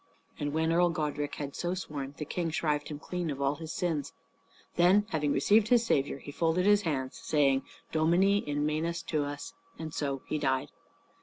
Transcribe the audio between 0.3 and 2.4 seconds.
And when Earl Godrich had so sworn, the